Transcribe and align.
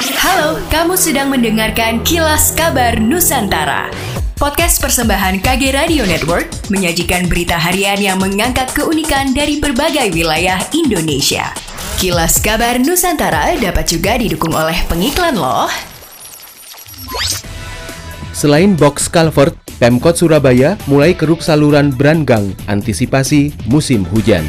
Halo, 0.00 0.56
kamu 0.72 0.96
sedang 0.96 1.28
mendengarkan 1.28 2.00
Kilas 2.08 2.56
Kabar 2.56 2.96
Nusantara. 2.96 3.92
Podcast 4.32 4.80
persembahan 4.80 5.44
KG 5.44 5.76
Radio 5.76 6.08
Network 6.08 6.48
menyajikan 6.72 7.28
berita 7.28 7.60
harian 7.60 8.00
yang 8.00 8.16
mengangkat 8.16 8.72
keunikan 8.72 9.36
dari 9.36 9.60
berbagai 9.60 10.08
wilayah 10.16 10.56
Indonesia. 10.72 11.52
Kilas 12.00 12.40
Kabar 12.40 12.80
Nusantara 12.80 13.52
dapat 13.60 13.92
juga 13.92 14.16
didukung 14.16 14.56
oleh 14.56 14.80
pengiklan 14.88 15.36
loh. 15.36 15.68
Selain 18.32 18.72
box 18.72 19.12
culvert, 19.12 19.52
Pemkot 19.76 20.16
Surabaya 20.16 20.80
mulai 20.88 21.12
keruk 21.12 21.44
saluran 21.44 21.92
Brangang 21.92 22.56
antisipasi 22.72 23.52
musim 23.68 24.08
hujan. 24.08 24.48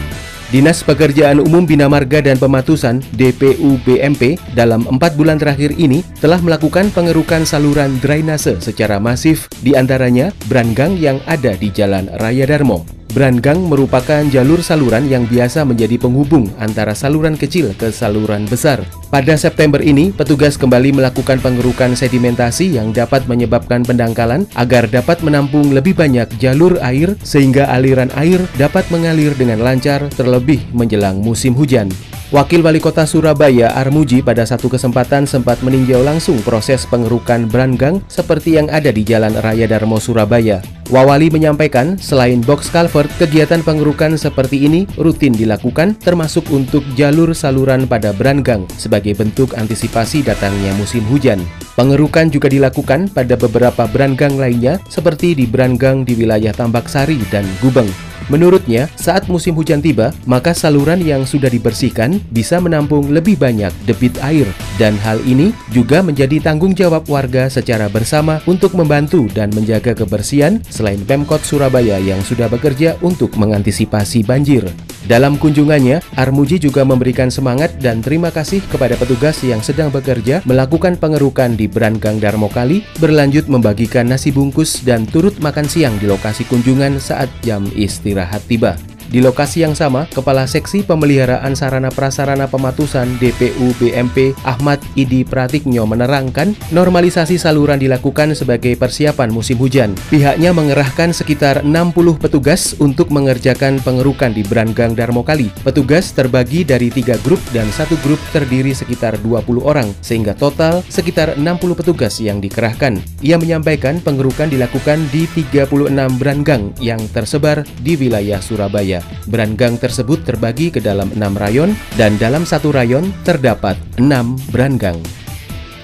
Dinas 0.52 0.84
Pekerjaan 0.84 1.40
Umum 1.40 1.64
Bina 1.64 1.88
Marga 1.88 2.20
dan 2.20 2.36
Pematusan 2.36 3.00
DPU 3.16 3.80
BMP 3.88 4.36
dalam 4.52 4.84
empat 4.84 5.16
bulan 5.16 5.40
terakhir 5.40 5.72
ini 5.80 6.04
telah 6.20 6.44
melakukan 6.44 6.92
pengerukan 6.92 7.48
saluran 7.48 7.96
drainase 8.04 8.60
secara 8.60 9.00
masif 9.00 9.48
di 9.64 9.80
antaranya 9.80 10.36
Brangang 10.52 11.00
yang 11.00 11.24
ada 11.24 11.56
di 11.56 11.72
Jalan 11.72 12.12
Raya 12.20 12.44
Darmo. 12.44 13.01
Brangang 13.12 13.68
merupakan 13.68 14.24
jalur 14.32 14.64
saluran 14.64 15.04
yang 15.12 15.28
biasa 15.28 15.68
menjadi 15.68 16.00
penghubung 16.00 16.48
antara 16.56 16.96
saluran 16.96 17.36
kecil 17.36 17.76
ke 17.76 17.92
saluran 17.92 18.48
besar. 18.48 18.88
Pada 19.12 19.36
September 19.36 19.84
ini, 19.84 20.16
petugas 20.16 20.56
kembali 20.56 20.96
melakukan 20.96 21.44
pengerukan 21.44 21.92
sedimentasi 21.92 22.80
yang 22.80 22.96
dapat 22.96 23.28
menyebabkan 23.28 23.84
pendangkalan 23.84 24.48
agar 24.56 24.88
dapat 24.88 25.20
menampung 25.28 25.76
lebih 25.76 25.92
banyak 25.92 26.32
jalur 26.40 26.80
air 26.80 27.12
sehingga 27.20 27.68
aliran 27.68 28.08
air 28.16 28.40
dapat 28.56 28.88
mengalir 28.88 29.36
dengan 29.36 29.60
lancar 29.60 30.08
terlebih 30.16 30.64
menjelang 30.72 31.20
musim 31.20 31.52
hujan. 31.52 31.92
Wakil 32.32 32.64
Wali 32.64 32.80
Kota 32.80 33.04
Surabaya 33.04 33.76
Armuji 33.76 34.24
pada 34.24 34.48
satu 34.48 34.72
kesempatan 34.72 35.28
sempat 35.28 35.60
meninjau 35.60 36.00
langsung 36.00 36.40
proses 36.48 36.88
pengerukan 36.88 37.44
Brangang 37.52 38.00
seperti 38.08 38.56
yang 38.56 38.72
ada 38.72 38.88
di 38.88 39.04
Jalan 39.04 39.36
Raya 39.44 39.68
Darmo 39.68 40.00
Surabaya. 40.00 40.81
Wawali 40.92 41.32
menyampaikan, 41.32 41.96
selain 41.96 42.44
box 42.44 42.68
culvert, 42.68 43.08
kegiatan 43.16 43.64
pengerukan 43.64 44.20
seperti 44.20 44.68
ini 44.68 44.84
rutin 45.00 45.32
dilakukan 45.32 45.96
termasuk 45.96 46.44
untuk 46.52 46.84
jalur 47.00 47.32
saluran 47.32 47.88
pada 47.88 48.12
Brangang 48.12 48.68
sebagai 48.76 49.16
bentuk 49.16 49.56
antisipasi 49.56 50.20
datangnya 50.20 50.76
musim 50.76 51.08
hujan. 51.08 51.40
Pengerukan 51.80 52.28
juga 52.28 52.52
dilakukan 52.52 53.08
pada 53.08 53.40
beberapa 53.40 53.88
Brangang 53.88 54.36
lainnya 54.36 54.84
seperti 54.92 55.32
di 55.32 55.48
Brangang 55.48 56.04
di 56.04 56.12
wilayah 56.12 56.52
Tambak 56.52 56.92
Sari 56.92 57.24
dan 57.32 57.48
Gubeng. 57.64 58.11
Menurutnya, 58.32 58.88
saat 58.96 59.28
musim 59.28 59.52
hujan 59.60 59.84
tiba, 59.84 60.16
maka 60.24 60.56
saluran 60.56 61.04
yang 61.04 61.28
sudah 61.28 61.52
dibersihkan 61.52 62.16
bisa 62.32 62.64
menampung 62.64 63.12
lebih 63.12 63.36
banyak 63.36 63.76
debit 63.84 64.16
air 64.24 64.48
dan 64.80 64.96
hal 65.04 65.20
ini 65.28 65.52
juga 65.76 66.00
menjadi 66.00 66.40
tanggung 66.40 66.72
jawab 66.72 67.04
warga 67.12 67.52
secara 67.52 67.92
bersama 67.92 68.40
untuk 68.48 68.72
membantu 68.72 69.28
dan 69.36 69.52
menjaga 69.52 69.92
kebersihan 69.92 70.64
selain 70.72 71.04
Pemkot 71.04 71.44
Surabaya 71.44 72.00
yang 72.00 72.24
sudah 72.24 72.48
bekerja 72.48 72.96
untuk 73.04 73.36
mengantisipasi 73.36 74.24
banjir. 74.24 74.64
Dalam 75.12 75.36
kunjungannya, 75.36 76.00
Armuji 76.16 76.56
juga 76.56 76.88
memberikan 76.88 77.28
semangat 77.28 77.76
dan 77.84 78.00
terima 78.00 78.32
kasih 78.32 78.64
kepada 78.72 78.96
petugas 78.96 79.44
yang 79.44 79.60
sedang 79.60 79.92
bekerja 79.92 80.40
melakukan 80.48 80.96
pengerukan 80.96 81.52
di 81.60 81.68
Brangang 81.68 82.16
Darmo 82.16 82.48
Kali, 82.48 82.88
berlanjut 82.96 83.52
membagikan 83.52 84.08
nasi 84.08 84.32
bungkus 84.32 84.88
dan 84.88 85.04
turut 85.04 85.36
makan 85.44 85.68
siang 85.68 86.00
di 86.00 86.08
lokasi 86.08 86.48
kunjungan 86.48 86.96
saat 86.96 87.28
jam 87.44 87.68
istirahat 87.76 88.40
tiba. 88.48 88.80
Di 89.12 89.20
lokasi 89.20 89.68
yang 89.68 89.76
sama, 89.76 90.08
Kepala 90.08 90.48
Seksi 90.48 90.88
Pemeliharaan 90.88 91.52
Sarana 91.52 91.92
Prasarana 91.92 92.48
Pematusan 92.48 93.20
DPU 93.20 93.76
BMP 93.76 94.32
Ahmad 94.48 94.80
Idi 94.96 95.28
Pratiknyo 95.28 95.84
menerangkan 95.84 96.56
normalisasi 96.72 97.36
saluran 97.36 97.76
dilakukan 97.76 98.32
sebagai 98.32 98.80
persiapan 98.80 99.28
musim 99.28 99.60
hujan. 99.60 100.00
Pihaknya 100.08 100.56
mengerahkan 100.56 101.12
sekitar 101.12 101.60
60 101.68 102.24
petugas 102.24 102.72
untuk 102.80 103.12
mengerjakan 103.12 103.84
pengerukan 103.84 104.32
di 104.32 104.48
Brangang 104.48 104.96
Darmo 104.96 105.28
Kali. 105.28 105.52
Petugas 105.60 106.16
terbagi 106.16 106.64
dari 106.64 106.88
tiga 106.88 107.20
grup 107.20 107.44
dan 107.52 107.68
satu 107.76 108.00
grup 108.00 108.24
terdiri 108.32 108.72
sekitar 108.72 109.20
20 109.20 109.60
orang, 109.60 109.92
sehingga 110.00 110.32
total 110.32 110.88
sekitar 110.88 111.36
60 111.36 111.76
petugas 111.76 112.16
yang 112.24 112.40
dikerahkan. 112.40 113.04
Ia 113.20 113.36
menyampaikan 113.36 114.00
pengerukan 114.00 114.48
dilakukan 114.48 115.04
di 115.12 115.28
36 115.36 115.92
Brangang 116.16 116.72
yang 116.80 117.04
tersebar 117.12 117.68
di 117.84 118.00
wilayah 118.00 118.40
Surabaya. 118.40 119.01
Beranggang 119.30 119.78
tersebut 119.78 120.26
terbagi 120.26 120.74
ke 120.74 120.82
dalam 120.82 121.14
enam 121.14 121.38
rayon 121.38 121.78
dan 121.96 122.18
dalam 122.18 122.44
satu 122.44 122.74
rayon 122.74 123.14
terdapat 123.22 123.78
enam 124.02 124.36
beranggang. 124.50 124.98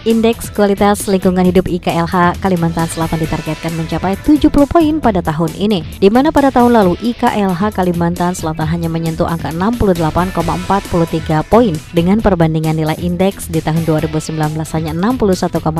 Indeks 0.07 0.56
Kualitas 0.56 1.03
Lingkungan 1.12 1.51
Hidup 1.51 1.68
IKLH 1.68 2.40
Kalimantan 2.40 2.88
Selatan 2.88 3.19
ditargetkan 3.19 3.75
mencapai 3.75 4.16
70 4.23 4.47
poin 4.63 5.03
pada 5.03 5.19
tahun 5.19 5.51
ini, 5.59 5.84
di 6.00 6.07
mana 6.07 6.31
pada 6.31 6.47
tahun 6.47 6.79
lalu 6.79 6.95
IKLH 7.12 7.75
Kalimantan 7.75 8.31
Selatan 8.31 8.72
hanya 8.72 8.88
menyentuh 8.88 9.28
angka 9.28 9.51
68,43 9.51 11.44
poin 11.51 11.75
dengan 11.91 12.23
perbandingan 12.23 12.79
nilai 12.79 12.96
indeks 13.03 13.51
di 13.51 13.59
tahun 13.59 13.84
2019 13.84 14.40
hanya 14.56 14.96
61,94 14.96 15.75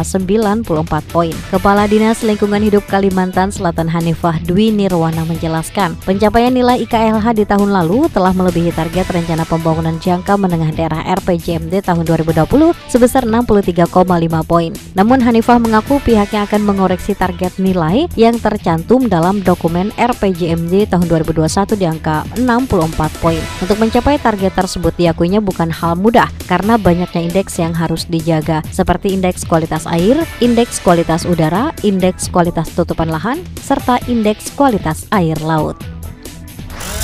poin. 1.08 1.32
Kepala 1.48 1.88
Dinas 1.88 2.20
Lingkungan 2.20 2.60
Hidup 2.60 2.84
Kalimantan 2.92 3.56
Selatan 3.56 3.88
Hanifah 3.88 4.44
Dwi 4.44 4.76
Nirwana 4.76 5.24
menjelaskan, 5.24 5.96
pencapaian 6.04 6.52
nilai 6.52 6.84
IKLH 6.84 7.32
di 7.32 7.48
tahun 7.48 7.72
lalu 7.72 8.12
telah 8.12 8.36
melebihi 8.36 8.76
target 8.76 9.08
rencana 9.08 9.48
pembangunan 9.48 9.96
jangka 10.04 10.36
menengah 10.36 10.76
daerah 10.76 11.16
RPJMD 11.16 11.80
tahun 11.80 12.04
2020 12.04 12.76
sebesar 12.92 13.24
63, 13.24 13.88
5 13.88 14.17
poin. 14.50 14.74
Namun 14.98 15.22
Hanifah 15.22 15.62
mengaku 15.62 16.02
pihaknya 16.02 16.50
akan 16.50 16.66
mengoreksi 16.66 17.14
target 17.14 17.62
nilai 17.62 18.10
yang 18.18 18.42
tercantum 18.42 19.06
dalam 19.06 19.46
dokumen 19.46 19.94
RPJMD 19.94 20.90
tahun 20.90 21.06
2021 21.06 21.78
di 21.78 21.86
angka 21.86 22.26
64 22.42 23.22
poin. 23.22 23.42
Untuk 23.62 23.78
mencapai 23.78 24.18
target 24.18 24.58
tersebut 24.58 24.98
diakuinya 24.98 25.38
bukan 25.38 25.70
hal 25.70 25.94
mudah 25.94 26.28
karena 26.50 26.82
banyaknya 26.82 27.22
indeks 27.30 27.62
yang 27.62 27.78
harus 27.78 28.10
dijaga 28.10 28.66
seperti 28.74 29.14
indeks 29.14 29.46
kualitas 29.46 29.86
air, 29.86 30.18
indeks 30.42 30.82
kualitas 30.82 31.28
udara, 31.28 31.70
indeks 31.86 32.32
kualitas 32.34 32.74
tutupan 32.74 33.14
lahan, 33.14 33.38
serta 33.62 34.02
indeks 34.10 34.50
kualitas 34.58 35.06
air 35.14 35.38
laut. 35.46 35.78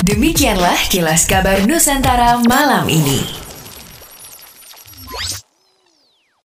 Demikianlah 0.04 0.76
kilas 0.92 1.24
kabar 1.24 1.64
Nusantara 1.64 2.36
malam 2.44 2.84
ini. 2.92 3.43